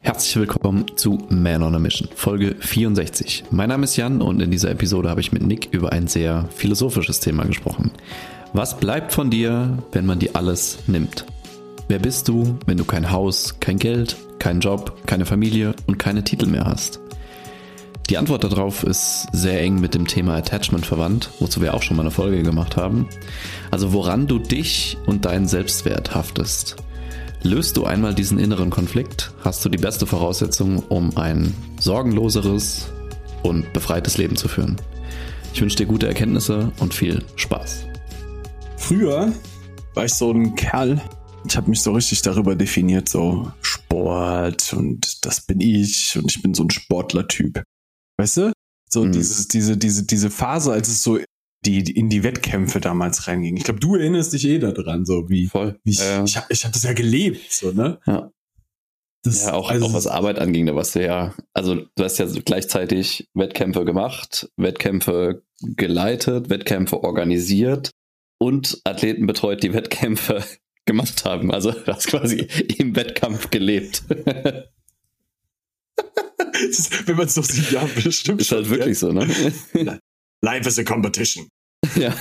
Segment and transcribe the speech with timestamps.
[0.00, 3.44] Herzlich willkommen zu Man on a Mission, Folge 64.
[3.50, 6.48] Mein Name ist Jan und in dieser Episode habe ich mit Nick über ein sehr
[6.54, 7.90] philosophisches Thema gesprochen.
[8.52, 11.26] Was bleibt von dir, wenn man dir alles nimmt?
[11.88, 16.22] Wer bist du, wenn du kein Haus, kein Geld, keinen Job, keine Familie und keine
[16.22, 17.00] Titel mehr hast?
[18.08, 21.96] Die Antwort darauf ist sehr eng mit dem Thema Attachment verwandt, wozu wir auch schon
[21.96, 23.08] mal eine Folge gemacht haben.
[23.70, 26.76] Also woran du dich und deinen Selbstwert haftest.
[27.42, 32.88] Löst du einmal diesen inneren Konflikt, hast du die beste Voraussetzung, um ein sorgenloseres
[33.42, 34.76] und befreites Leben zu führen.
[35.54, 37.84] Ich wünsche dir gute Erkenntnisse und viel Spaß.
[38.76, 39.32] Früher
[39.94, 41.00] war ich so ein Kerl,
[41.46, 46.42] ich habe mich so richtig darüber definiert, so Sport und das bin ich und ich
[46.42, 47.62] bin so ein Sportlertyp.
[48.18, 48.52] Weißt du?
[48.90, 49.12] So mhm.
[49.12, 51.18] dieses, diese, diese, diese Phase, als es so
[51.68, 53.56] die, die in die Wettkämpfe damals reinging.
[53.58, 55.78] Ich glaube, du erinnerst dich eh daran, so wie, Voll.
[55.84, 58.00] wie ich, äh, ich habe ich hab das ja gelebt, so, ne?
[58.06, 58.30] Ja.
[59.22, 62.18] Das, ja, auch, also, auch was Arbeit anging, da warst du ja, also du hast
[62.18, 67.90] ja gleichzeitig Wettkämpfe gemacht, Wettkämpfe geleitet, Wettkämpfe organisiert
[68.38, 70.44] und Athleten betreut, die Wettkämpfe
[70.86, 71.52] gemacht haben.
[71.52, 72.46] Also du hast quasi
[72.78, 74.04] im Wettkampf gelebt.
[77.06, 78.40] Wenn man es so sieht, ja, bestimmt.
[78.40, 79.08] Ist halt wirklich ja.
[79.08, 79.26] so, ne?
[80.42, 81.48] Life is a competition.
[81.96, 82.14] Ja.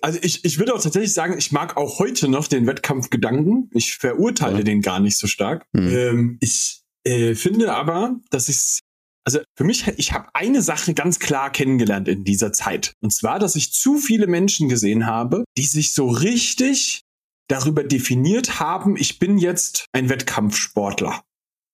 [0.00, 3.70] also ich, ich würde auch tatsächlich sagen, ich mag auch heute noch den Wettkampfgedanken.
[3.74, 4.64] Ich verurteile ja.
[4.64, 5.66] den gar nicht so stark.
[5.72, 5.88] Mhm.
[5.88, 8.80] Ähm, ich äh, finde aber, dass ich
[9.24, 12.94] also für mich, ich habe eine Sache ganz klar kennengelernt in dieser Zeit.
[13.00, 17.02] Und zwar, dass ich zu viele Menschen gesehen habe, die sich so richtig
[17.48, 21.22] darüber definiert haben, ich bin jetzt ein Wettkampfsportler.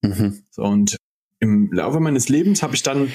[0.03, 0.45] Mhm.
[0.51, 0.97] So, und
[1.39, 3.13] im Laufe meines Lebens habe ich dann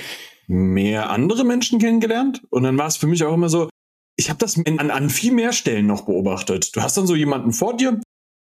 [0.51, 2.41] mehr andere Menschen kennengelernt.
[2.49, 3.69] Und dann war es für mich auch immer so,
[4.17, 6.75] ich habe das in, an, an viel mehr Stellen noch beobachtet.
[6.75, 7.99] Du hast dann so jemanden vor dir,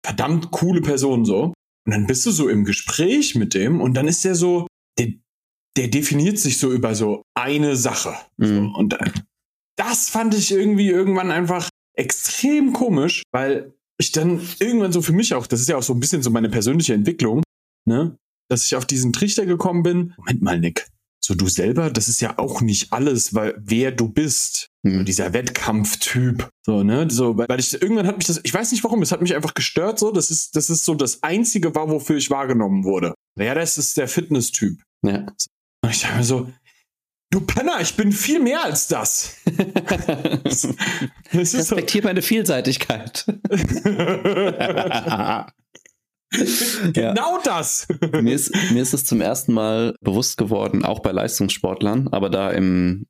[0.04, 1.54] verdammt coole Person so.
[1.86, 5.14] Und dann bist du so im Gespräch mit dem und dann ist der so, der,
[5.78, 8.16] der definiert sich so über so eine Sache.
[8.38, 8.46] Mhm.
[8.46, 8.78] So.
[8.78, 8.98] Und
[9.78, 15.36] das fand ich irgendwie irgendwann einfach extrem komisch, weil ich dann irgendwann so für mich
[15.36, 17.44] auch, das ist ja auch so ein bisschen so meine persönliche Entwicklung,
[17.88, 18.18] ne,
[18.50, 20.14] dass ich auf diesen Trichter gekommen bin.
[20.18, 20.88] Moment mal, Nick.
[21.24, 24.70] So du selber, das ist ja auch nicht alles, weil wer du bist.
[24.84, 25.06] Mhm.
[25.06, 26.50] Dieser Wettkampftyp.
[26.66, 27.08] So, ne?
[27.12, 29.54] So, weil ich irgendwann hat mich das, ich weiß nicht warum, es hat mich einfach
[29.54, 30.12] gestört, so.
[30.12, 33.14] Das ist, das ist so das einzige war, wofür ich wahrgenommen wurde.
[33.38, 34.82] Ja, das ist der Fitness-Typ.
[35.06, 35.28] Ja.
[35.84, 36.52] Und ich dachte mir so,
[37.30, 39.36] du Penner, ich bin viel mehr als das.
[40.44, 40.68] das,
[41.32, 42.10] Respektiert so.
[42.10, 43.26] meine Vielseitigkeit.
[46.94, 47.88] genau das.
[48.22, 52.50] mir, ist, mir ist es zum ersten Mal bewusst geworden, auch bei Leistungssportlern, aber da
[52.52, 53.06] im,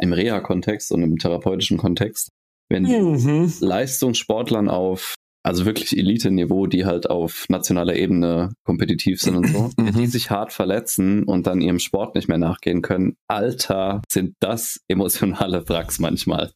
[0.00, 2.30] im Reha-Kontext und im therapeutischen Kontext,
[2.68, 3.52] wenn mhm.
[3.60, 9.92] Leistungssportlern auf, also wirklich Elite-Niveau, die halt auf nationaler Ebene kompetitiv sind und so, mhm.
[9.92, 14.80] die sich hart verletzen und dann ihrem Sport nicht mehr nachgehen können, Alter, sind das
[14.88, 16.52] emotionale Wracks manchmal.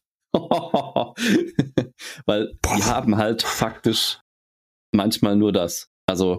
[2.25, 4.19] Weil die haben halt faktisch
[4.93, 5.90] manchmal nur das.
[6.07, 6.37] Also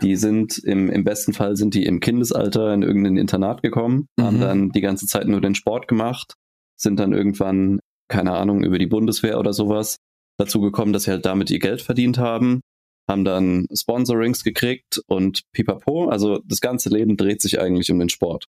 [0.00, 4.22] die sind im, im besten Fall sind die im Kindesalter in irgendein Internat gekommen, mhm.
[4.22, 6.34] haben dann die ganze Zeit nur den Sport gemacht,
[6.76, 9.98] sind dann irgendwann, keine Ahnung, über die Bundeswehr oder sowas
[10.38, 12.60] dazu gekommen, dass sie halt damit ihr Geld verdient haben,
[13.08, 16.08] haben dann Sponsorings gekriegt und pipapo.
[16.08, 18.46] Also das ganze Leben dreht sich eigentlich um den Sport.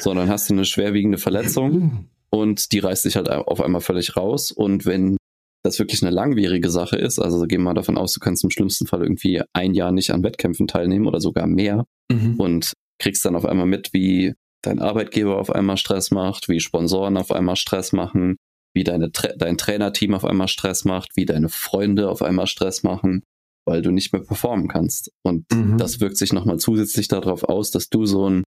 [0.00, 4.52] Sondern hast du eine schwerwiegende Verletzung und die reißt sich halt auf einmal völlig raus.
[4.52, 5.16] Und wenn
[5.64, 7.18] das wirklich eine langwierige Sache ist.
[7.18, 10.10] Also gehen wir mal davon aus, du kannst im schlimmsten Fall irgendwie ein Jahr nicht
[10.10, 12.34] an Wettkämpfen teilnehmen oder sogar mehr mhm.
[12.38, 17.16] und kriegst dann auf einmal mit, wie dein Arbeitgeber auf einmal Stress macht, wie Sponsoren
[17.16, 18.36] auf einmal Stress machen,
[18.74, 23.22] wie deine, dein Trainerteam auf einmal Stress macht, wie deine Freunde auf einmal Stress machen,
[23.66, 25.10] weil du nicht mehr performen kannst.
[25.24, 25.78] Und mhm.
[25.78, 28.44] das wirkt sich nochmal zusätzlich darauf aus, dass du so einen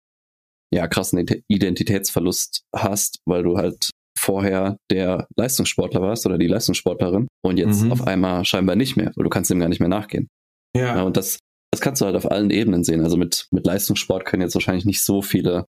[0.73, 7.59] ja, krassen Identitätsverlust hast, weil du halt vorher der Leistungssportler warst oder die Leistungssportlerin und
[7.59, 7.93] jetzt mhm.
[7.93, 10.29] auf einmal scheinbar nicht mehr, weil du kannst dem gar nicht mehr nachgehen.
[10.77, 10.97] Ja.
[10.97, 11.03] ja.
[11.03, 11.39] und das,
[11.71, 13.03] das kannst du halt auf allen Ebenen sehen.
[13.03, 15.67] Also mit, mit Leistungssport können jetzt wahrscheinlich nicht so viele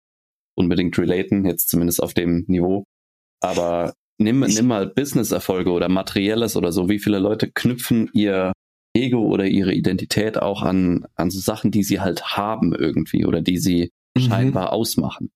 [0.56, 2.84] unbedingt relaten, jetzt zumindest auf dem Niveau.
[3.42, 6.90] Aber nimm, nimm mal Business-Erfolge oder Materielles oder so.
[6.90, 8.54] Wie viele Leute knüpfen ihr
[8.96, 13.42] Ego oder ihre Identität auch an, an so Sachen, die sie halt haben irgendwie oder
[13.42, 14.22] die sie mhm.
[14.22, 15.30] scheinbar ausmachen?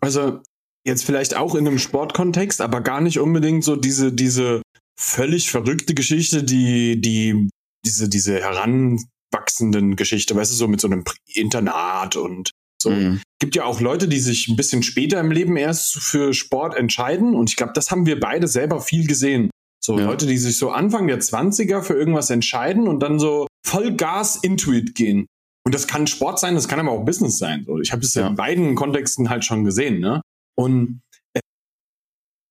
[0.00, 0.40] Also
[0.86, 4.62] jetzt vielleicht auch in einem Sportkontext, aber gar nicht unbedingt so diese, diese
[4.98, 7.48] völlig verrückte Geschichte, die, die,
[7.84, 12.50] diese, diese heranwachsenden Geschichte, weißt du, so mit so einem Internat und
[12.80, 12.90] so.
[12.90, 13.20] Mhm.
[13.40, 17.34] Gibt ja auch Leute, die sich ein bisschen später im Leben erst für Sport entscheiden
[17.34, 19.50] und ich glaube, das haben wir beide selber viel gesehen.
[19.84, 20.06] So ja.
[20.06, 24.36] Leute, die sich so Anfang der 20er für irgendwas entscheiden und dann so voll Gas
[24.36, 25.26] into it gehen.
[25.64, 27.64] Und das kann Sport sein, das kann aber auch Business sein.
[27.66, 28.22] So, ich habe es ja.
[28.22, 30.22] ja in beiden Kontexten halt schon gesehen, ne?
[30.56, 31.02] Und
[31.34, 31.40] äh,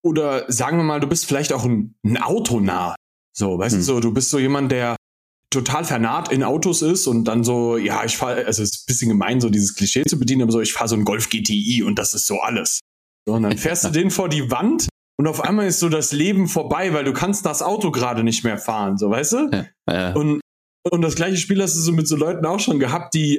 [0.03, 2.95] oder sagen wir mal, du bist vielleicht auch ein, ein Autonah.
[3.35, 3.79] So, weißt hm.
[3.81, 4.95] du, so, du bist so jemand, der
[5.55, 8.85] total vernarrt in Autos ist und dann so, ja, ich fahre, also es ist ein
[8.87, 11.83] bisschen gemein, so dieses Klischee zu bedienen, aber so, ich fahre so einen Golf GTI
[11.83, 12.79] und das ist so alles.
[13.25, 16.11] So, und dann fährst du den vor die Wand und auf einmal ist so das
[16.11, 19.49] Leben vorbei, weil du kannst das Auto gerade nicht mehr fahren, so, weißt du?
[19.51, 20.13] Ja, ja.
[20.13, 20.41] Und,
[20.91, 23.37] und das gleiche Spiel hast du so mit so Leuten auch schon gehabt, die,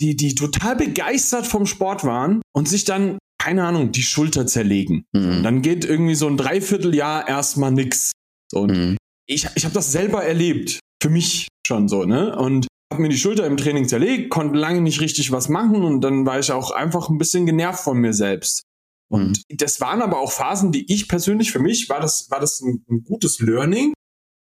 [0.00, 5.04] die, die total begeistert vom Sport waren und sich dann, keine Ahnung, die Schulter zerlegen.
[5.12, 5.42] Mhm.
[5.42, 8.12] dann geht irgendwie so ein Dreivierteljahr erstmal nix.
[8.52, 8.96] Und mhm.
[9.26, 10.80] ich, ich habe das selber erlebt.
[11.02, 12.34] Für mich schon so, ne?
[12.36, 16.00] Und habe mir die Schulter im Training zerlegt, konnte lange nicht richtig was machen und
[16.00, 18.62] dann war ich auch einfach ein bisschen genervt von mir selbst.
[19.10, 19.56] Und mhm.
[19.58, 22.84] das waren aber auch Phasen, die ich persönlich für mich war das, war das ein,
[22.88, 23.92] ein gutes Learning,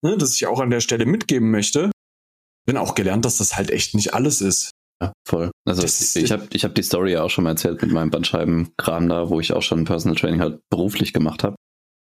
[0.01, 1.91] ne, das ich auch an der Stelle mitgeben möchte.
[2.65, 4.71] Bin auch gelernt, dass das halt echt nicht alles ist.
[5.03, 5.51] Ja, voll.
[5.65, 8.09] Also das ich habe ich hab die Story ja auch schon mal erzählt mit meinem
[8.09, 11.55] Bandscheibenkram da, wo ich auch schon Personal Training halt beruflich gemacht habe.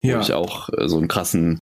[0.03, 0.17] Ja.
[0.17, 1.59] Wo ich auch äh, so einen krassen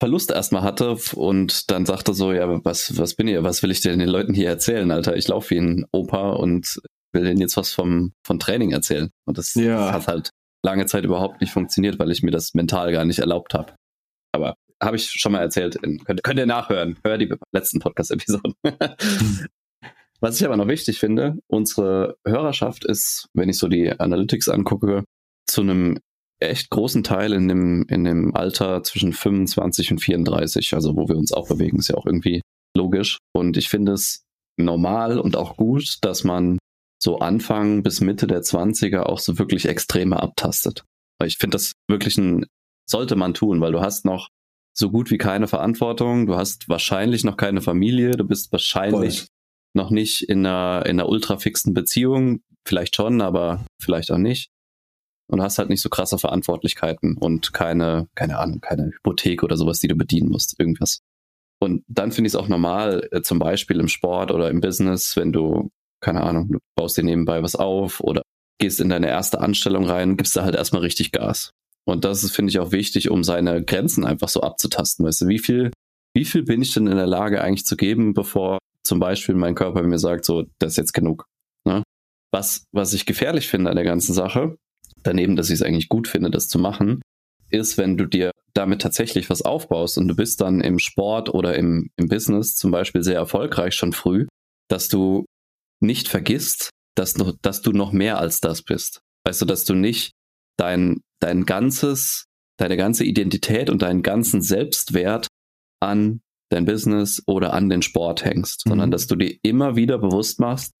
[0.00, 3.80] Verlust erstmal hatte und dann sagte so, ja, was, was bin ich, was will ich
[3.80, 5.16] denn den Leuten hier erzählen, Alter?
[5.16, 6.80] Ich laufe wie ein Opa und
[7.12, 9.10] will denen jetzt was vom, von Training erzählen.
[9.26, 9.92] Und das ja.
[9.92, 10.30] hat halt
[10.64, 13.74] lange Zeit überhaupt nicht funktioniert, weil ich mir das mental gar nicht erlaubt habe.
[14.32, 15.76] Aber habe ich schon mal erzählt.
[15.76, 16.96] In, könnt, könnt ihr nachhören.
[17.04, 18.54] Hör die letzten Podcast-Episoden.
[20.20, 25.04] Was ich aber noch wichtig finde, unsere Hörerschaft ist, wenn ich so die Analytics angucke,
[25.46, 25.98] zu einem
[26.40, 31.16] echt großen Teil in dem, in dem Alter zwischen 25 und 34, also wo wir
[31.16, 32.42] uns auch bewegen, ist ja auch irgendwie
[32.76, 33.18] logisch.
[33.32, 34.24] Und ich finde es
[34.56, 36.58] normal und auch gut, dass man
[37.00, 40.84] so Anfang bis Mitte der 20er auch so wirklich Extreme abtastet.
[41.24, 42.46] Ich finde das wirklich ein,
[42.88, 44.28] sollte man tun, weil du hast noch
[44.76, 49.28] so gut wie keine Verantwortung, du hast wahrscheinlich noch keine Familie, du bist wahrscheinlich Voll.
[49.74, 54.50] Noch nicht in einer, in einer ultrafixen Beziehung, vielleicht schon, aber vielleicht auch nicht.
[55.30, 59.78] Und hast halt nicht so krasse Verantwortlichkeiten und keine, keine Ahnung, keine Hypothek oder sowas,
[59.78, 61.00] die du bedienen musst, irgendwas.
[61.60, 65.16] Und dann finde ich es auch normal, äh, zum Beispiel im Sport oder im Business,
[65.16, 65.70] wenn du
[66.00, 68.22] keine Ahnung, du baust dir nebenbei was auf oder
[68.60, 71.52] gehst in deine erste Anstellung rein, gibst da halt erstmal richtig Gas.
[71.86, 75.06] Und das ist, finde ich, auch wichtig, um seine Grenzen einfach so abzutasten.
[75.06, 75.70] Weißt du, wie viel,
[76.14, 79.54] wie viel bin ich denn in der Lage eigentlich zu geben, bevor zum Beispiel mein
[79.54, 81.26] Körper mir sagt, so, das ist jetzt genug.
[81.64, 81.82] Ne?
[82.32, 84.56] Was, was ich gefährlich finde an der ganzen Sache,
[85.02, 87.00] daneben, dass ich es eigentlich gut finde, das zu machen,
[87.50, 91.56] ist, wenn du dir damit tatsächlich was aufbaust und du bist dann im Sport oder
[91.56, 94.26] im, im Business zum Beispiel sehr erfolgreich schon früh,
[94.68, 95.24] dass du
[95.80, 99.00] nicht vergisst, dass du, dass du noch mehr als das bist.
[99.24, 100.12] Weißt du, dass du nicht
[100.58, 102.24] dein, dein ganzes,
[102.58, 105.28] deine ganze Identität und deinen ganzen Selbstwert
[105.80, 106.20] an
[106.50, 108.70] dein Business oder an den Sport hängst, mhm.
[108.70, 110.72] sondern dass du dir immer wieder bewusst machst,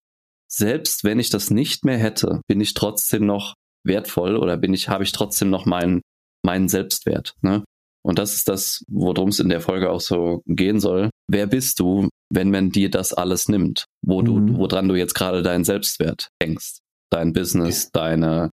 [0.50, 3.54] selbst wenn ich das nicht mehr hätte, bin ich trotzdem noch
[3.84, 6.00] wertvoll oder bin ich, habe ich trotzdem noch meinen,
[6.44, 7.34] meinen Selbstwert.
[7.42, 7.64] Ne?
[8.02, 11.10] Und das ist das, worum es in der Folge auch so gehen soll.
[11.30, 14.56] Wer bist du, wenn man dir das alles nimmt, wo du, mhm.
[14.56, 16.80] woran du jetzt gerade deinen Selbstwert hängst?
[17.10, 17.90] Dein Business, ja.
[18.00, 18.50] deine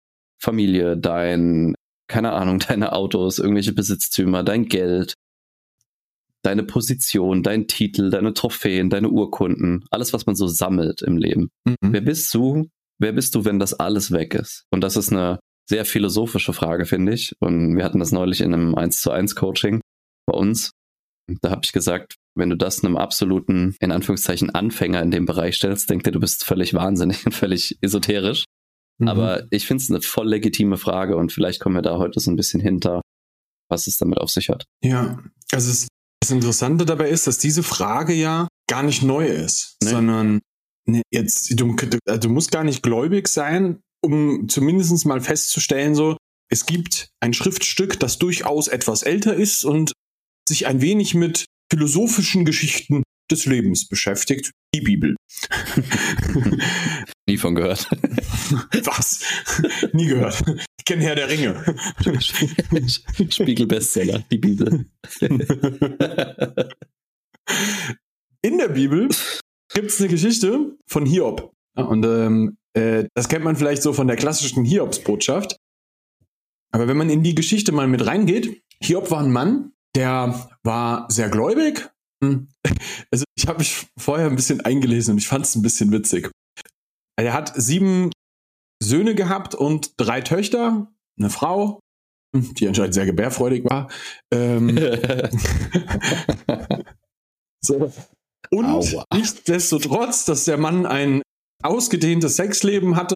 [0.41, 1.73] Familie, dein,
[2.07, 5.15] keine Ahnung, deine Autos, irgendwelche Besitztümer, dein Geld,
[6.43, 11.49] deine Position, dein Titel, deine Trophäen, deine Urkunden, alles, was man so sammelt im Leben.
[11.65, 11.75] Mhm.
[11.81, 12.69] Wer bist du?
[12.99, 14.65] Wer bist du, wenn das alles weg ist?
[14.71, 17.33] Und das ist eine sehr philosophische Frage, finde ich.
[17.39, 19.81] Und wir hatten das neulich in einem 1 zu 1 Coaching
[20.25, 20.71] bei uns.
[21.41, 25.57] Da habe ich gesagt, wenn du das einem absoluten, in Anführungszeichen, Anfänger in dem Bereich
[25.57, 28.45] stellst, denkt er, du bist völlig wahnsinnig und völlig esoterisch.
[28.97, 29.07] Mhm.
[29.07, 32.31] Aber ich finde es eine voll legitime Frage und vielleicht kommen wir da heute so
[32.31, 33.01] ein bisschen hinter,
[33.69, 34.65] was es damit auf sich hat.
[34.83, 35.19] Ja,
[35.51, 35.87] also es,
[36.21, 39.89] das Interessante dabei ist, dass diese Frage ja gar nicht neu ist, nee.
[39.89, 40.39] sondern
[40.85, 46.17] ne, jetzt, du, du musst gar nicht gläubig sein, um zumindest mal festzustellen, so,
[46.51, 49.93] es gibt ein Schriftstück, das durchaus etwas älter ist und
[50.47, 55.15] sich ein wenig mit philosophischen Geschichten des Lebens beschäftigt, die Bibel.
[57.27, 57.89] Nie von gehört.
[58.83, 59.23] Was?
[59.93, 60.43] Nie gehört.
[60.77, 61.63] Ich kenne Herr der Ringe.
[63.29, 64.85] Spiegel-Bestseller, die Bibel.
[68.41, 69.09] In der Bibel
[69.73, 71.53] gibt es eine Geschichte von Hiob.
[71.75, 75.57] Und ähm, äh, das kennt man vielleicht so von der klassischen Hiobsbotschaft.
[76.71, 81.09] Aber wenn man in die Geschichte mal mit reingeht, Hiob war ein Mann, der war
[81.09, 81.89] sehr gläubig.
[83.11, 86.29] Also ich habe mich vorher ein bisschen eingelesen und ich fand es ein bisschen witzig.
[87.17, 88.11] Er hat sieben
[88.81, 91.79] Söhne gehabt und drei Töchter, eine Frau,
[92.33, 93.89] die anscheinend sehr gebärfreudig war.
[94.31, 94.77] Ähm,
[97.61, 97.91] so.
[98.51, 99.05] Und Aua.
[99.13, 101.21] nichtsdestotrotz, dass der Mann ein
[101.61, 103.15] ausgedehntes Sexleben hatte,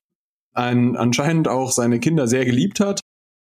[0.53, 2.99] ein, anscheinend auch seine Kinder sehr geliebt hat.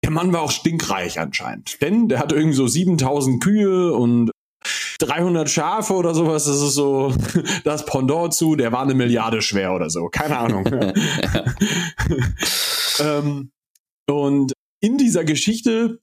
[0.03, 4.31] Der Mann war auch stinkreich anscheinend, denn der hatte irgendwie so 7000 Kühe und
[4.99, 6.45] 300 Schafe oder sowas.
[6.45, 7.13] Das ist so
[7.63, 10.07] das Pendant zu, der war eine Milliarde schwer oder so.
[10.07, 10.65] Keine Ahnung.
[12.99, 13.51] ähm,
[14.09, 15.99] und in dieser Geschichte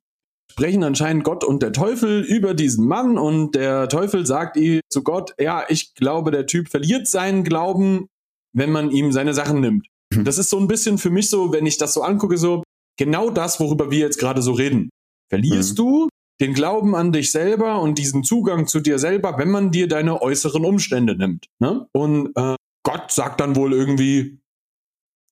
[0.50, 5.02] sprechen anscheinend Gott und der Teufel über diesen Mann und der Teufel sagt ihm zu
[5.02, 8.06] Gott, ja, ich glaube, der Typ verliert seinen Glauben,
[8.54, 9.86] wenn man ihm seine Sachen nimmt.
[10.12, 10.24] Mhm.
[10.24, 12.62] Das ist so ein bisschen für mich so, wenn ich das so angucke, so
[12.98, 14.90] genau das, worüber wir jetzt gerade so reden.
[15.30, 15.76] Verlierst mhm.
[15.76, 16.08] du
[16.42, 20.20] den Glauben an dich selber und diesen Zugang zu dir selber, wenn man dir deine
[20.20, 21.46] äußeren Umstände nimmt.
[21.60, 21.86] Ne?
[21.92, 24.40] Und äh, Gott sagt dann wohl irgendwie,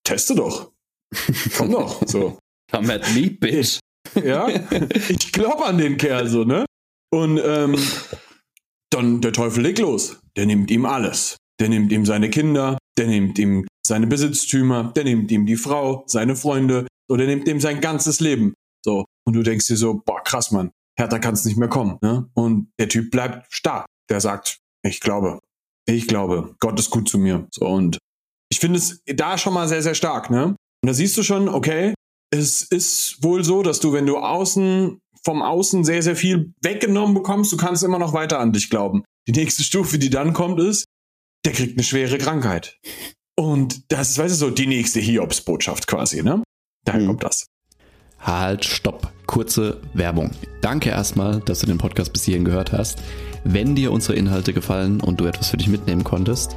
[0.04, 0.70] teste doch.
[1.56, 2.00] Komm doch.
[2.06, 2.38] So.
[2.70, 3.80] Come at me, bitch.
[4.24, 4.48] Ja,
[5.08, 6.64] ich glaube an den Kerl so, ne?
[7.12, 7.76] Und ähm,
[8.90, 10.20] dann der Teufel legt los.
[10.36, 11.36] Der nimmt ihm alles.
[11.58, 16.04] Der nimmt ihm seine Kinder, der nimmt ihm seine Besitztümer, der nimmt ihm die Frau,
[16.06, 18.54] seine Freunde, so, der nimmt ihm sein ganzes Leben.
[18.84, 19.04] So.
[19.26, 21.98] Und du denkst dir so, boah, krass, Mann, härter kann es nicht mehr kommen.
[22.02, 22.28] Ne?
[22.34, 23.86] Und der Typ bleibt stark.
[24.08, 25.38] Der sagt, ich glaube,
[25.86, 27.46] ich glaube, Gott ist gut zu mir.
[27.50, 27.98] So, und
[28.50, 30.56] ich finde es da schon mal sehr, sehr stark, ne?
[30.82, 31.94] Und da siehst du schon, okay,
[32.32, 37.14] es ist wohl so, dass du, wenn du außen vom Außen sehr, sehr viel weggenommen
[37.14, 39.04] bekommst, du kannst immer noch weiter an dich glauben.
[39.28, 40.86] Die nächste Stufe, die dann kommt, ist,
[41.44, 42.78] der kriegt eine schwere Krankheit.
[43.38, 46.42] Und das ist, weißt du, so die nächste Hiobsbotschaft quasi, ne?
[46.84, 47.06] Daher hm.
[47.08, 47.46] kommt das.
[48.20, 49.10] Halt, stopp.
[49.26, 50.30] Kurze Werbung.
[50.60, 52.98] Danke erstmal, dass du den Podcast bis hierhin gehört hast.
[53.44, 56.56] Wenn dir unsere Inhalte gefallen und du etwas für dich mitnehmen konntest,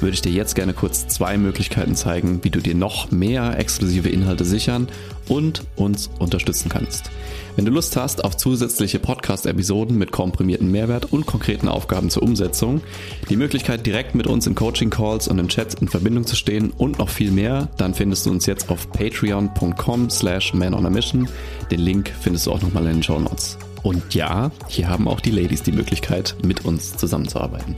[0.00, 4.08] würde ich dir jetzt gerne kurz zwei Möglichkeiten zeigen, wie du dir noch mehr exklusive
[4.08, 4.88] Inhalte sichern
[5.28, 7.10] und uns unterstützen kannst.
[7.56, 12.80] Wenn du Lust hast auf zusätzliche Podcast-Episoden mit komprimierten Mehrwert und konkreten Aufgaben zur Umsetzung,
[13.28, 16.98] die Möglichkeit direkt mit uns in Coaching-Calls und im Chat in Verbindung zu stehen und
[16.98, 21.28] noch viel mehr, dann findest du uns jetzt auf patreon.com slash manonamission.
[21.70, 23.56] Den Link findest du auch nochmal in den Show Notes.
[23.84, 27.76] Und ja, hier haben auch die Ladies die Möglichkeit, mit uns zusammenzuarbeiten.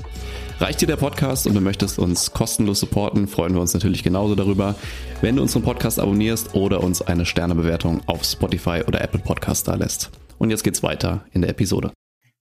[0.59, 4.35] Reicht dir der Podcast und du möchtest uns kostenlos supporten, freuen wir uns natürlich genauso
[4.35, 4.75] darüber,
[5.21, 9.75] wenn du unseren Podcast abonnierst oder uns eine Sternebewertung auf Spotify oder Apple Podcast da
[9.75, 10.11] lässt.
[10.39, 11.93] Und jetzt geht's weiter in der Episode.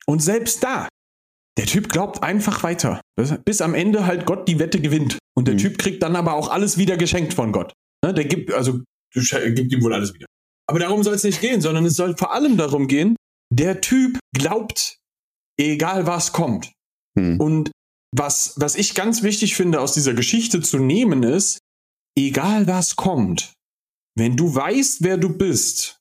[0.05, 0.87] Und selbst da,
[1.57, 3.01] der Typ glaubt einfach weiter,
[3.43, 5.17] bis am Ende halt Gott die Wette gewinnt.
[5.35, 5.59] Und der mhm.
[5.59, 7.73] Typ kriegt dann aber auch alles wieder geschenkt von Gott.
[8.01, 8.79] Ne, der gibt, also,
[9.13, 10.27] gibt ihm wohl alles wieder.
[10.67, 13.17] Aber darum soll es nicht gehen, sondern es soll vor allem darum gehen,
[13.51, 14.99] der Typ glaubt,
[15.59, 16.71] egal was kommt.
[17.17, 17.41] Hm.
[17.41, 17.71] Und
[18.17, 21.59] was, was ich ganz wichtig finde, aus dieser Geschichte zu nehmen, ist,
[22.17, 23.53] egal was kommt,
[24.17, 25.99] wenn du weißt, wer du bist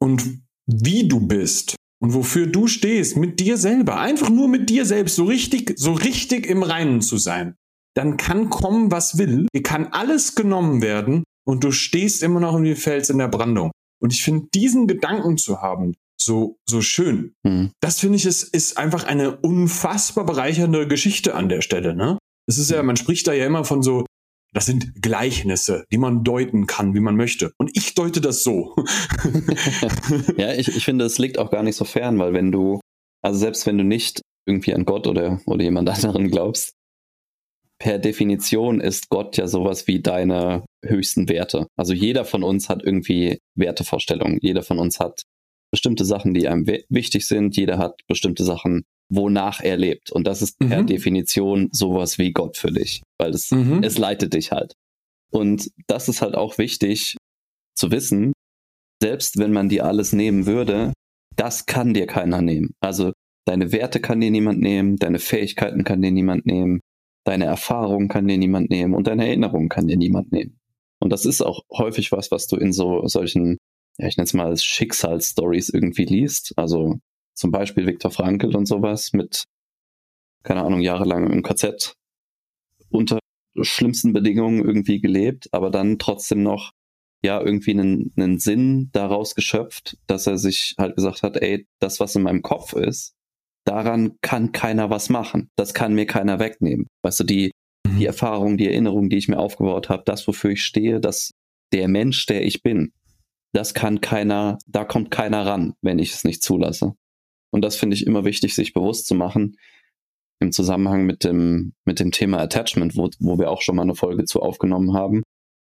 [0.00, 4.86] und wie du bist und wofür du stehst, mit dir selber, einfach nur mit dir
[4.86, 7.56] selbst, so richtig, so richtig im Reinen zu sein,
[7.96, 12.60] dann kann kommen, was will, dir kann alles genommen werden und du stehst immer noch
[12.62, 13.72] wie Fels in der Brandung.
[14.00, 17.34] Und ich finde, diesen Gedanken zu haben, so, so schön.
[17.42, 17.72] Mhm.
[17.80, 22.18] Das finde ich, ist, ist einfach eine unfassbar bereichernde Geschichte an der Stelle, ne?
[22.46, 24.04] Es ist ja, man spricht da ja immer von so,
[24.52, 27.52] das sind Gleichnisse, die man deuten kann, wie man möchte.
[27.58, 28.76] Und ich deute das so.
[30.36, 32.80] ja, ich, ich finde, es liegt auch gar nicht so fern, weil wenn du,
[33.22, 36.74] also selbst wenn du nicht irgendwie an Gott oder, oder jemand anderen glaubst,
[37.78, 41.66] per Definition ist Gott ja sowas wie deine höchsten Werte.
[41.76, 44.38] Also jeder von uns hat irgendwie Wertevorstellungen.
[44.40, 45.22] Jeder von uns hat
[45.74, 47.56] bestimmte Sachen, die einem wichtig sind.
[47.56, 50.12] Jeder hat bestimmte Sachen, wonach er lebt.
[50.12, 50.86] Und das ist per mhm.
[50.86, 53.82] Definition sowas wie Gott für dich, weil es, mhm.
[53.82, 54.74] es leitet dich halt.
[55.32, 57.16] Und das ist halt auch wichtig
[57.76, 58.34] zu wissen,
[59.02, 60.92] selbst wenn man dir alles nehmen würde,
[61.34, 62.70] das kann dir keiner nehmen.
[62.78, 63.10] Also
[63.44, 66.78] deine Werte kann dir niemand nehmen, deine Fähigkeiten kann dir niemand nehmen,
[67.24, 70.56] deine Erfahrungen kann dir niemand nehmen und deine Erinnerungen kann dir niemand nehmen.
[71.00, 73.58] Und das ist auch häufig was, was du in so solchen
[73.98, 76.52] ja, ich nenne es mal als Schicksalsstories irgendwie liest.
[76.56, 76.98] Also
[77.34, 79.44] zum Beispiel Viktor Frankl und sowas mit,
[80.42, 81.94] keine Ahnung, jahrelang im KZ
[82.90, 83.18] unter
[83.60, 86.72] schlimmsten Bedingungen irgendwie gelebt, aber dann trotzdem noch
[87.22, 91.98] ja irgendwie einen, einen Sinn daraus geschöpft, dass er sich halt gesagt hat, ey, das,
[92.00, 93.14] was in meinem Kopf ist,
[93.64, 95.48] daran kann keiner was machen.
[95.56, 96.86] Das kann mir keiner wegnehmen.
[97.02, 97.50] Weißt du, die,
[97.86, 97.98] mhm.
[97.98, 101.30] die Erfahrung, die Erinnerung, die ich mir aufgebaut habe, das, wofür ich stehe, das,
[101.72, 102.92] der Mensch, der ich bin,
[103.54, 106.94] das kann keiner, da kommt keiner ran, wenn ich es nicht zulasse.
[107.50, 109.56] Und das finde ich immer wichtig, sich bewusst zu machen
[110.40, 113.94] im Zusammenhang mit dem, mit dem Thema Attachment, wo, wo wir auch schon mal eine
[113.94, 115.22] Folge zu aufgenommen haben.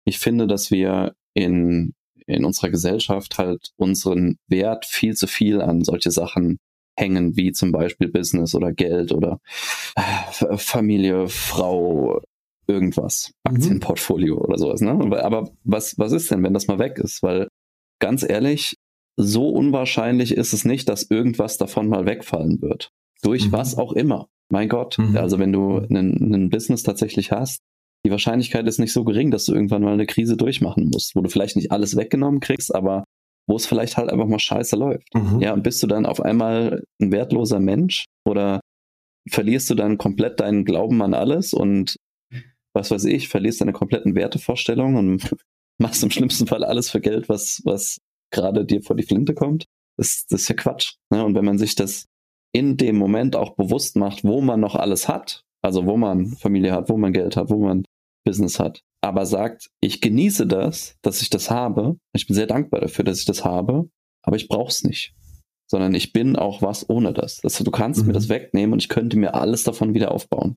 [0.04, 1.94] Ich finde, dass wir in,
[2.26, 6.58] in unserer Gesellschaft halt unseren Wert viel zu viel an solche Sachen
[6.96, 9.40] hängen, wie zum Beispiel Business oder Geld oder
[9.96, 12.20] äh, Familie, Frau,
[12.68, 13.56] irgendwas, mhm.
[13.56, 14.80] Aktienportfolio oder sowas.
[14.80, 14.92] Ne?
[15.20, 17.24] Aber was, was ist denn, wenn das mal weg ist?
[17.24, 17.48] Weil
[18.02, 18.76] ganz ehrlich,
[19.16, 22.90] so unwahrscheinlich ist es nicht, dass irgendwas davon mal wegfallen wird.
[23.22, 23.52] Durch mhm.
[23.52, 24.28] was auch immer.
[24.50, 24.98] Mein Gott.
[24.98, 25.16] Mhm.
[25.16, 27.60] Also wenn du ein Business tatsächlich hast,
[28.04, 31.20] die Wahrscheinlichkeit ist nicht so gering, dass du irgendwann mal eine Krise durchmachen musst, wo
[31.20, 33.04] du vielleicht nicht alles weggenommen kriegst, aber
[33.46, 35.14] wo es vielleicht halt einfach mal scheiße läuft.
[35.14, 35.40] Mhm.
[35.40, 38.60] Ja, und bist du dann auf einmal ein wertloser Mensch oder
[39.30, 41.96] verlierst du dann komplett deinen Glauben an alles und
[42.74, 45.36] was weiß ich, verlierst deine kompletten Wertevorstellungen und
[45.78, 47.98] machst im schlimmsten Fall alles für Geld, was, was
[48.30, 49.66] gerade dir vor die Flinte kommt.
[49.96, 50.94] Das, das ist ja Quatsch.
[51.10, 51.24] Ne?
[51.24, 52.06] Und wenn man sich das
[52.54, 56.72] in dem Moment auch bewusst macht, wo man noch alles hat, also wo man Familie
[56.72, 57.84] hat, wo man Geld hat, wo man
[58.24, 62.80] Business hat, aber sagt, ich genieße das, dass ich das habe, ich bin sehr dankbar
[62.80, 63.88] dafür, dass ich das habe,
[64.22, 65.14] aber ich brauche es nicht.
[65.70, 67.40] Sondern ich bin auch was ohne das.
[67.40, 68.08] das du kannst mhm.
[68.08, 70.54] mir das wegnehmen und ich könnte mir alles davon wieder aufbauen.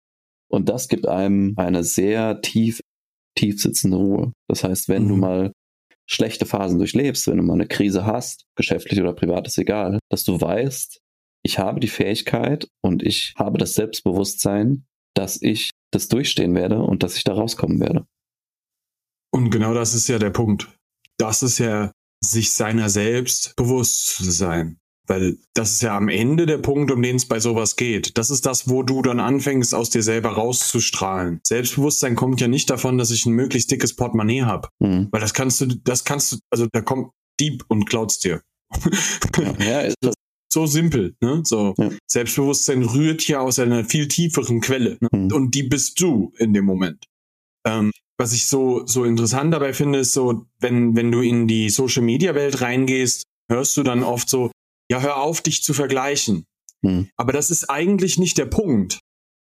[0.52, 2.82] Und das gibt einem eine sehr tief,
[3.36, 4.34] tief sitzende Ruhe.
[4.50, 5.10] Das heißt, wenn mhm.
[5.10, 5.52] du mal
[6.08, 10.24] schlechte Phasen durchlebst, wenn du mal eine Krise hast, geschäftlich oder privat ist egal, dass
[10.24, 11.00] du weißt,
[11.44, 17.04] ich habe die Fähigkeit und ich habe das Selbstbewusstsein, dass ich das durchstehen werde und
[17.04, 18.06] dass ich da rauskommen werde.
[19.32, 20.68] Und genau das ist ja der Punkt.
[21.18, 21.92] Das ist ja
[22.24, 24.80] sich seiner selbst bewusst zu sein.
[25.08, 28.18] Weil das ist ja am Ende der Punkt, um den es bei sowas geht.
[28.18, 31.40] Das ist das, wo du dann anfängst, aus dir selber rauszustrahlen.
[31.44, 34.70] Selbstbewusstsein kommt ja nicht davon, dass ich ein möglichst dickes Portemonnaie habe.
[34.80, 35.10] Mhm.
[35.12, 38.42] Weil das kannst du, das kannst du, also da kommt Dieb und klaut's dir.
[39.60, 40.16] Ja, ist das
[40.52, 41.16] so simpel.
[41.22, 41.42] Ne?
[41.44, 41.90] So ja.
[42.08, 44.98] Selbstbewusstsein rührt ja aus einer viel tieferen Quelle.
[45.02, 45.10] Ne?
[45.12, 45.32] Mhm.
[45.34, 47.06] Und die bist du in dem Moment.
[47.66, 51.70] Ähm, was ich so, so interessant dabei finde, ist so, wenn, wenn du in die
[51.70, 54.52] Social Media Welt reingehst, hörst du dann oft so,
[54.92, 56.46] ja, hör auf, dich zu vergleichen.
[56.86, 57.10] Hm.
[57.18, 59.00] Aber das ist eigentlich nicht der Punkt,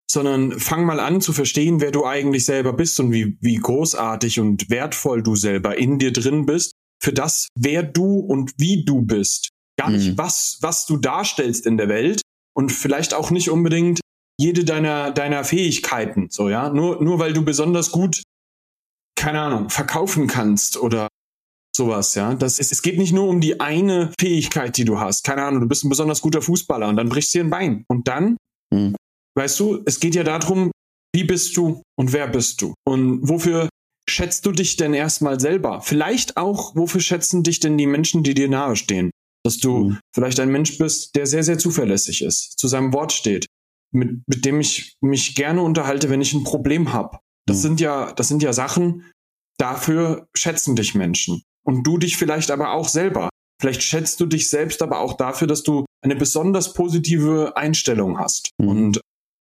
[0.10, 4.40] sondern fang mal an zu verstehen, wer du eigentlich selber bist und wie, wie großartig
[4.40, 9.02] und wertvoll du selber in dir drin bist, für das, wer du und wie du
[9.02, 9.50] bist.
[9.78, 10.18] Gar nicht, hm.
[10.18, 12.22] was, was du darstellst in der Welt
[12.56, 14.00] und vielleicht auch nicht unbedingt
[14.38, 16.70] jede deiner, deiner Fähigkeiten, so, ja.
[16.70, 18.24] Nur, nur weil du besonders gut,
[19.16, 21.08] keine Ahnung, verkaufen kannst oder
[21.76, 22.34] sowas, ja.
[22.34, 25.24] Das ist, es geht nicht nur um die eine Fähigkeit, die du hast.
[25.24, 27.86] Keine Ahnung, du bist ein besonders guter Fußballer und dann brichst du dir ein Bein.
[27.88, 28.38] Und dann,
[28.74, 28.96] mhm.
[29.38, 30.72] weißt du, es geht ja darum,
[31.14, 32.74] wie bist du und wer bist du?
[32.86, 33.70] Und wofür
[34.10, 35.82] schätzt du dich denn erstmal selber?
[35.82, 39.12] Vielleicht auch, wofür schätzen dich denn die Menschen, die dir nahestehen?
[39.44, 40.00] Dass du mhm.
[40.14, 43.46] vielleicht ein Mensch bist, der sehr, sehr zuverlässig ist, zu seinem Wort steht,
[43.94, 47.20] mit, mit dem ich mich gerne unterhalte, wenn ich ein Problem habe.
[47.48, 47.62] Das mhm.
[47.62, 49.12] sind ja, das sind ja Sachen,
[49.58, 53.30] dafür schätzen dich Menschen und du dich vielleicht aber auch selber.
[53.62, 58.50] Vielleicht schätzt du dich selbst aber auch dafür, dass du eine besonders positive Einstellung hast.
[58.58, 58.68] Mhm.
[58.68, 59.02] Und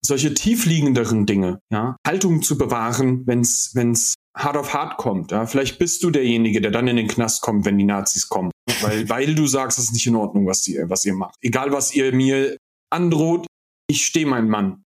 [0.06, 5.32] solche tiefliegenderen Dinge, ja, Haltung zu bewahren, wenn es wenn's hart auf hart kommt.
[5.32, 8.51] Ja, vielleicht bist du derjenige, der dann in den Knast kommt, wenn die Nazis kommen,
[8.82, 11.36] weil weil du sagst, es ist nicht in Ordnung, was ihr was ihr macht.
[11.41, 12.58] Egal was ihr mir
[12.89, 13.47] androht,
[13.89, 14.84] ich stehe mein Mann.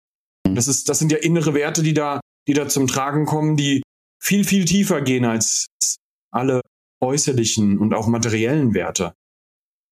[0.46, 0.54] Mhm.
[0.54, 3.82] Das ist das sind ja innere Werte, die da die da zum Tragen kommen, die
[4.22, 5.66] viel viel tiefer gehen als
[6.30, 6.60] alle
[7.00, 9.14] äußerlichen und auch materiellen Werte.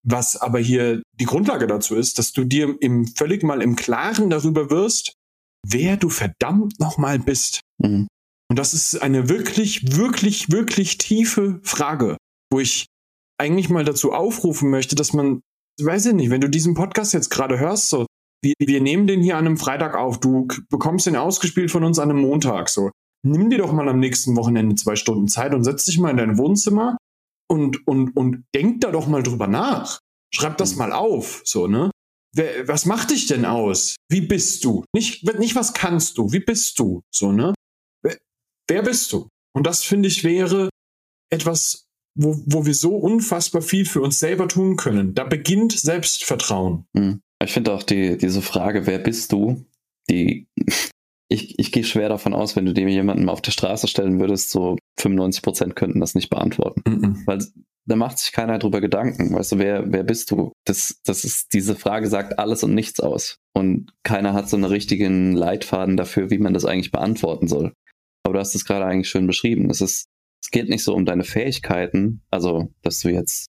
[0.05, 4.31] Was aber hier die Grundlage dazu ist, dass du dir im völlig mal im Klaren
[4.31, 5.15] darüber wirst,
[5.67, 7.61] wer du verdammt nochmal bist.
[7.79, 8.07] Mhm.
[8.49, 12.17] Und das ist eine wirklich, wirklich, wirklich tiefe Frage,
[12.53, 12.87] wo ich
[13.39, 15.41] eigentlich mal dazu aufrufen möchte, dass man,
[15.81, 18.07] weiß ich nicht, wenn du diesen Podcast jetzt gerade hörst, so,
[18.43, 21.99] wir, wir nehmen den hier an einem Freitag auf, du bekommst den ausgespielt von uns
[21.99, 22.91] an einem Montag, so
[23.27, 26.17] nimm dir doch mal am nächsten Wochenende zwei Stunden Zeit und setz dich mal in
[26.17, 26.97] dein Wohnzimmer
[27.49, 30.01] und, und, und denk da doch mal drüber nach.
[30.35, 30.79] Schreib das mhm.
[30.79, 31.91] mal auf, so, ne?
[32.35, 33.97] Wer, was macht dich denn aus?
[34.11, 34.85] Wie bist du?
[34.95, 37.55] Nicht, nicht was kannst du, wie bist du, so, ne?
[38.03, 38.19] Wer,
[38.69, 39.29] wer bist du?
[39.55, 40.69] Und das finde ich wäre
[41.33, 45.15] etwas, wo, wo wir so unfassbar viel für uns selber tun können.
[45.15, 46.85] Da beginnt Selbstvertrauen.
[46.93, 47.21] Mhm.
[47.43, 49.65] Ich finde auch die, diese Frage, wer bist du,
[50.09, 50.47] die
[51.29, 54.51] ich, ich gehe schwer davon aus, wenn du dem jemanden auf der Straße stellen würdest,
[54.51, 56.83] so 95 Prozent könnten das nicht beantworten.
[56.87, 57.23] Mhm.
[57.27, 57.45] Weil
[57.87, 59.33] da macht sich keiner drüber Gedanken.
[59.33, 60.53] Weißt du, wer, wer bist du?
[60.65, 63.37] Das, das ist, diese Frage sagt alles und nichts aus.
[63.55, 67.73] Und keiner hat so einen richtigen Leitfaden dafür, wie man das eigentlich beantworten soll.
[68.25, 69.71] Aber du hast es gerade eigentlich schön beschrieben.
[69.71, 70.09] Es ist,
[70.43, 73.47] es geht nicht so um deine Fähigkeiten, also, dass du jetzt,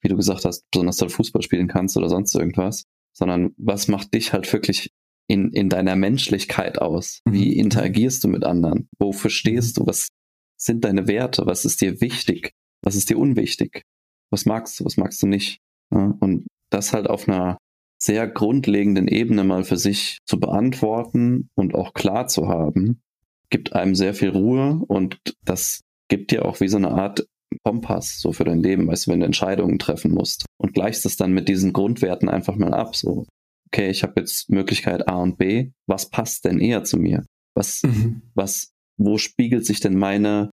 [0.00, 4.14] wie du gesagt hast, besonders toll Fußball spielen kannst oder sonst irgendwas, sondern was macht
[4.14, 4.92] dich halt wirklich
[5.32, 7.20] in, in deiner Menschlichkeit aus?
[7.24, 7.60] Wie mhm.
[7.60, 8.88] interagierst du mit anderen?
[8.98, 9.86] Wofür stehst du?
[9.86, 10.08] Was
[10.56, 11.46] sind deine Werte?
[11.46, 12.52] Was ist dir wichtig?
[12.82, 13.82] Was ist dir unwichtig?
[14.30, 14.84] Was magst du?
[14.84, 15.58] Was magst du nicht?
[15.90, 17.58] Ja, und das halt auf einer
[17.98, 23.00] sehr grundlegenden Ebene mal für sich zu beantworten und auch klar zu haben,
[23.48, 27.26] gibt einem sehr viel Ruhe und das gibt dir auch wie so eine Art
[27.64, 31.16] Kompass so für dein Leben, weißt du, wenn du Entscheidungen treffen musst und gleichst es
[31.16, 33.26] dann mit diesen Grundwerten einfach mal ab, so
[33.72, 37.24] okay, ich habe jetzt Möglichkeit A und B, was passt denn eher zu mir?
[37.54, 38.22] Was mhm.
[38.34, 40.50] was wo spiegelt sich denn meine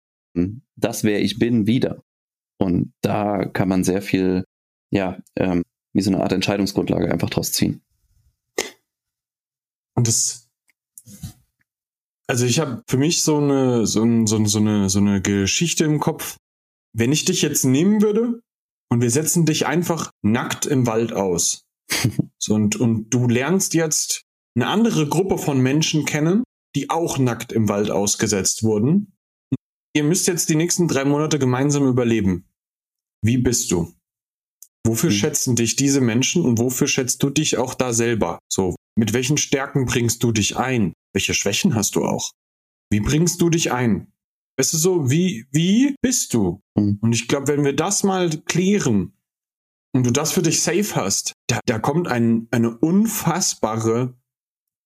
[0.75, 2.03] das wer ich bin wieder?
[2.57, 4.43] Und da kann man sehr viel
[4.91, 7.81] ja, ähm, wie so eine Art Entscheidungsgrundlage einfach draus ziehen.
[9.95, 10.49] Und das,
[12.27, 15.85] also ich habe für mich so eine, so, ein, so, so, eine, so eine Geschichte
[15.85, 16.37] im Kopf.
[16.93, 18.41] Wenn ich dich jetzt nehmen würde
[18.89, 21.64] und wir setzen dich einfach nackt im Wald aus.
[22.37, 24.23] So, und, und du lernst jetzt
[24.55, 26.43] eine andere Gruppe von Menschen kennen,
[26.75, 29.17] die auch nackt im Wald ausgesetzt wurden.
[29.95, 32.45] Ihr müsst jetzt die nächsten drei Monate gemeinsam überleben.
[33.21, 33.93] Wie bist du?
[34.85, 35.15] Wofür mhm.
[35.15, 38.39] schätzen dich diese Menschen und wofür schätzt du dich auch da selber?
[38.51, 40.93] So, mit welchen Stärken bringst du dich ein?
[41.13, 42.31] Welche Schwächen hast du auch?
[42.91, 44.13] Wie bringst du dich ein?
[44.57, 46.61] Weißt du so, wie, wie bist du?
[46.77, 46.99] Mhm.
[47.01, 49.14] Und ich glaube, wenn wir das mal klären
[49.95, 54.13] und du das für dich safe hast, da, da kommt ein, eine unfassbare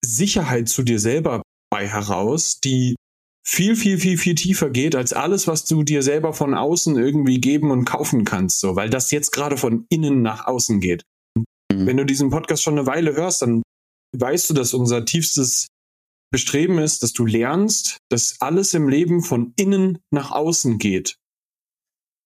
[0.05, 1.41] Sicherheit zu dir selber
[1.71, 2.95] bei heraus, die
[3.43, 7.41] viel, viel, viel, viel tiefer geht als alles, was du dir selber von außen irgendwie
[7.41, 11.01] geben und kaufen kannst, so, weil das jetzt gerade von innen nach außen geht.
[11.35, 11.87] Mhm.
[11.87, 13.63] Wenn du diesen Podcast schon eine Weile hörst, dann
[14.15, 15.69] weißt du, dass unser tiefstes
[16.31, 21.15] Bestreben ist, dass du lernst, dass alles im Leben von innen nach außen geht.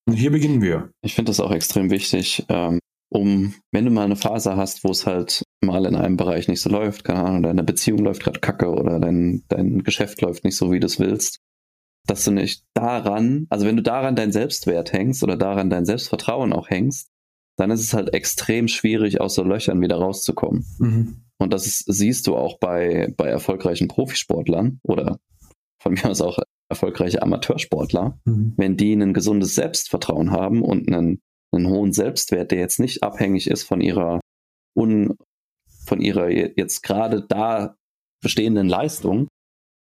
[0.06, 0.92] Und hier beginnen wir.
[1.02, 4.90] Ich finde das auch extrem wichtig, ähm, um, wenn du mal eine Phase hast, wo
[4.90, 8.40] es halt mal in einem Bereich nicht so läuft, keine Ahnung, deine Beziehung läuft gerade
[8.40, 11.40] kacke oder dein, dein Geschäft läuft nicht so, wie du es willst,
[12.08, 16.54] dass du nicht daran, also wenn du daran dein Selbstwert hängst oder daran dein Selbstvertrauen
[16.54, 17.08] auch hängst,
[17.56, 20.66] dann ist es halt extrem schwierig, aus so Löchern wieder rauszukommen.
[20.80, 21.24] Mhm.
[21.38, 25.20] Und das ist, siehst du auch bei, bei erfolgreichen Profisportlern oder
[25.82, 26.40] von mir aus auch
[26.74, 28.54] erfolgreiche Amateursportler, mhm.
[28.58, 31.20] wenn die ein gesundes Selbstvertrauen haben und einen
[31.54, 34.20] einen hohen Selbstwert, der jetzt nicht abhängig ist von ihrer
[34.76, 35.16] un,
[35.86, 37.76] von ihrer jetzt gerade da
[38.22, 39.28] bestehenden Leistung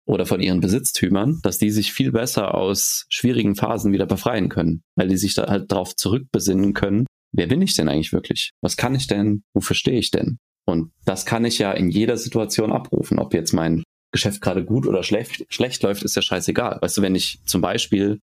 [0.06, 4.82] oder von ihren Besitztümern, dass die sich viel besser aus schwierigen Phasen wieder befreien können,
[4.96, 8.50] weil die sich da halt darauf zurückbesinnen können, wer bin ich denn eigentlich wirklich?
[8.62, 9.42] Was kann ich denn?
[9.54, 10.38] Wofür stehe ich denn?
[10.66, 13.18] Und das kann ich ja in jeder Situation abrufen.
[13.18, 16.78] Ob jetzt mein Geschäft gerade gut oder schlecht, schlecht läuft, ist ja scheißegal.
[16.80, 18.18] Weißt du, wenn ich zum Beispiel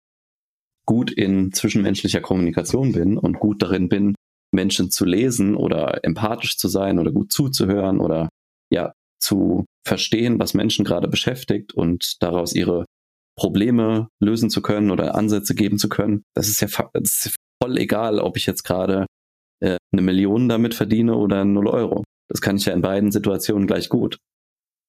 [0.85, 4.15] gut in zwischenmenschlicher Kommunikation bin und gut darin bin,
[4.53, 8.29] Menschen zu lesen oder empathisch zu sein oder gut zuzuhören oder
[8.71, 12.85] ja, zu verstehen, was Menschen gerade beschäftigt und daraus ihre
[13.37, 16.23] Probleme lösen zu können oder Ansätze geben zu können.
[16.35, 19.05] Das ist ja das ist voll egal, ob ich jetzt gerade
[19.61, 22.03] äh, eine Million damit verdiene oder null Euro.
[22.29, 24.17] Das kann ich ja in beiden Situationen gleich gut.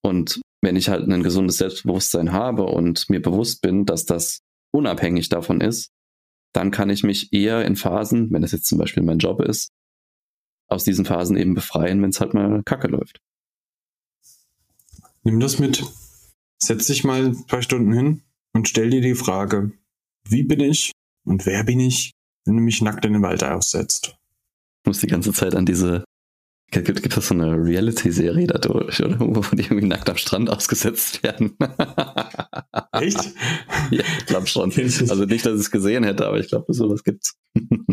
[0.04, 4.40] Und wenn ich halt ein gesundes Selbstbewusstsein habe und mir bewusst bin, dass das
[4.72, 5.90] unabhängig davon ist,
[6.52, 9.72] dann kann ich mich eher in Phasen, wenn es jetzt zum Beispiel mein Job ist,
[10.68, 13.20] aus diesen Phasen eben befreien, wenn es halt mal kacke läuft.
[15.22, 15.84] Nimm das mit.
[16.58, 18.22] Setz dich mal zwei Stunden hin
[18.52, 19.72] und stell dir die Frage,
[20.28, 20.92] wie bin ich
[21.24, 22.12] und wer bin ich,
[22.44, 24.16] wenn du mich nackt in den Wald aussetzt?
[24.82, 26.04] Ich muss die ganze Zeit an diese
[26.82, 29.20] Gibt, gibt es so eine Reality-Serie dadurch, oder?
[29.20, 31.56] Wo die irgendwie nackt am Strand ausgesetzt werden.
[32.92, 33.32] Echt?
[33.92, 34.72] ja, ich glaube schon.
[35.08, 37.36] Also nicht, dass ich es gesehen hätte, aber ich glaube, sowas gibt's.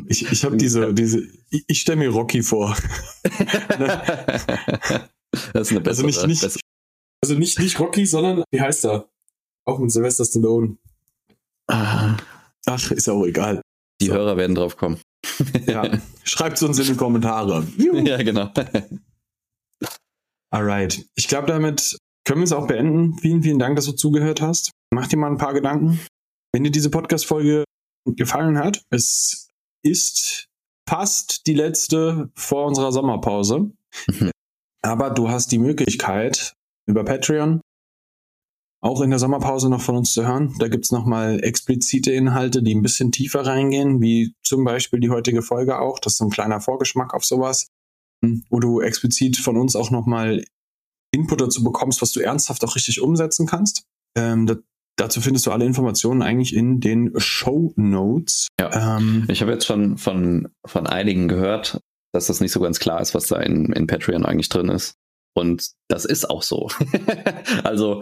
[0.08, 2.76] ich ich habe diese, diese, ich, ich stelle mir Rocky vor.
[5.54, 5.84] das ist eine bessere.
[5.84, 6.62] Also nicht, nicht, bessere.
[7.24, 9.08] also nicht, nicht Rocky, sondern, wie heißt er?
[9.66, 10.78] Auch mit Sylvester Stallone.
[11.68, 12.18] Ah.
[12.66, 13.62] Ach, ist ja auch egal.
[14.02, 14.14] Die so.
[14.14, 15.00] Hörer werden drauf kommen.
[15.68, 17.66] Ja, schreibt es uns in die Kommentare.
[17.78, 17.98] Juhu.
[17.98, 18.52] Ja, genau.
[20.54, 21.06] Alright.
[21.16, 23.18] Ich glaube, damit können wir es auch beenden.
[23.20, 24.72] Vielen, vielen Dank, dass du zugehört hast.
[24.94, 26.00] Mach dir mal ein paar Gedanken.
[26.54, 27.64] Wenn dir diese Podcast-Folge
[28.06, 29.50] gefallen hat, es
[29.84, 30.48] ist
[30.88, 33.72] fast die letzte vor unserer Sommerpause.
[34.08, 34.32] Mhm.
[34.84, 36.54] Aber du hast die Möglichkeit,
[36.88, 37.62] über Patreon
[38.82, 40.56] auch in der Sommerpause noch von uns zu hören.
[40.58, 45.44] Da gibt's nochmal explizite Inhalte, die ein bisschen tiefer reingehen, wie zum Beispiel die heutige
[45.44, 46.00] Folge auch.
[46.00, 47.68] Das ist so ein kleiner Vorgeschmack auf sowas,
[48.24, 50.44] hm, wo du explizit von uns auch nochmal
[51.14, 53.84] Input dazu bekommst, was du ernsthaft auch richtig umsetzen kannst.
[54.18, 54.56] Ähm, da,
[54.98, 58.48] dazu findest du alle Informationen eigentlich in den Show Notes.
[58.60, 58.98] Ja.
[58.98, 61.80] Ähm, ich habe jetzt schon von, von einigen gehört,
[62.14, 64.96] dass das nicht so ganz klar ist, was da in, in Patreon eigentlich drin ist.
[65.36, 66.70] Und das ist auch so.
[67.64, 68.02] also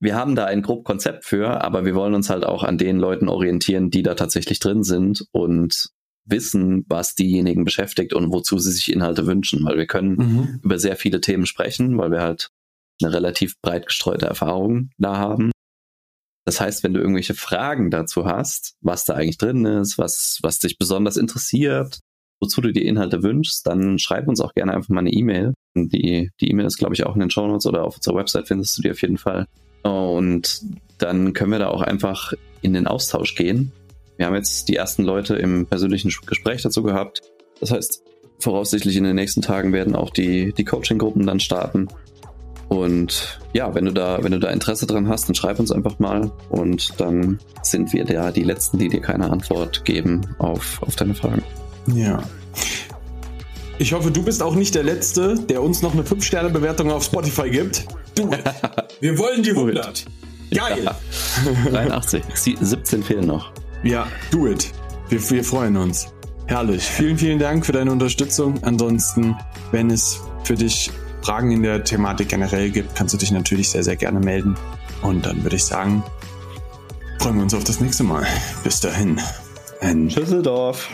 [0.00, 2.98] wir haben da ein grob Konzept für, aber wir wollen uns halt auch an den
[2.98, 5.90] Leuten orientieren, die da tatsächlich drin sind und
[6.26, 10.60] wissen, was diejenigen beschäftigt und wozu sie sich Inhalte wünschen, weil wir können mhm.
[10.62, 12.50] über sehr viele Themen sprechen, weil wir halt
[13.02, 15.50] eine relativ breit gestreute Erfahrung da haben.
[16.46, 20.58] Das heißt, wenn du irgendwelche Fragen dazu hast, was da eigentlich drin ist, was, was
[20.58, 22.00] dich besonders interessiert,
[22.40, 25.54] wozu du dir Inhalte wünschst, dann schreib uns auch gerne einfach mal eine E-Mail.
[25.76, 28.48] Die die E-Mail ist, glaube ich, auch in den Show Notes oder auf unserer Website
[28.48, 29.46] findest du die auf jeden Fall.
[29.84, 30.62] Und
[30.98, 33.72] dann können wir da auch einfach in den Austausch gehen.
[34.16, 37.22] Wir haben jetzt die ersten Leute im persönlichen Gespräch dazu gehabt.
[37.60, 38.02] Das heißt,
[38.38, 41.88] voraussichtlich in den nächsten Tagen werden auch die, die Coaching-Gruppen dann starten.
[42.68, 45.98] Und ja, wenn du da, wenn du da Interesse dran hast, dann schreib uns einfach
[45.98, 50.96] mal und dann sind wir da die Letzten, die dir keine Antwort geben auf, auf
[50.96, 51.42] deine Fragen.
[51.94, 52.22] Ja.
[53.78, 57.50] Ich hoffe, du bist auch nicht der Letzte, der uns noch eine 5-Sterne-Bewertung auf Spotify
[57.50, 57.86] gibt.
[58.14, 58.30] Du,
[59.00, 60.04] wir wollen die 100.
[60.52, 60.84] Geil.
[60.84, 60.96] Ja.
[61.70, 62.22] 83.
[62.60, 63.52] 17 fehlen noch.
[63.82, 64.72] Ja, do it.
[65.08, 66.06] Wir, wir freuen uns.
[66.46, 66.82] Herrlich.
[66.82, 68.62] Vielen, vielen Dank für deine Unterstützung.
[68.62, 69.36] Ansonsten,
[69.72, 70.90] wenn es für dich
[71.22, 74.56] Fragen in der Thematik generell gibt, kannst du dich natürlich sehr, sehr gerne melden.
[75.02, 76.02] Und dann würde ich sagen,
[77.18, 78.26] freuen wir uns auf das nächste Mal.
[78.62, 79.18] Bis dahin.
[79.80, 80.88] Ein Schüsseldorf.